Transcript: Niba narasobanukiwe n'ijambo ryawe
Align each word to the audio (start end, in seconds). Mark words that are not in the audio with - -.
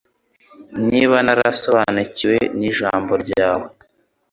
Niba 0.89 1.17
narasobanukiwe 1.25 2.37
n'ijambo 2.59 3.13
ryawe 3.23 3.67